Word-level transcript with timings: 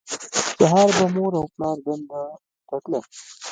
سهار 0.59 0.89
به 0.97 1.05
مور 1.15 1.33
او 1.39 1.45
پلار 1.53 1.77
دندو 1.85 2.21
ته 2.69 2.77
تلل 2.85 3.03